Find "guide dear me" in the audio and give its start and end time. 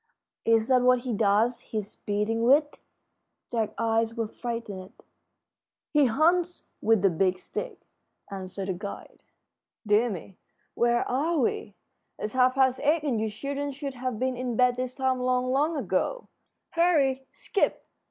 8.73-10.39